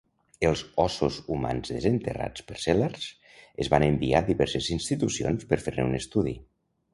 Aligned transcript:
Els 0.47 0.61
ossos 0.83 1.17
humans 1.35 1.73
desenterrats 1.73 2.45
per 2.47 2.57
Sellards 2.63 3.05
es 3.67 3.69
van 3.75 3.85
enviar 3.89 4.23
a 4.25 4.29
diverses 4.31 4.71
institucions 4.79 5.47
per 5.53 5.61
fer-ne 5.69 5.87
un 5.93 6.01
estudi. 6.01 6.35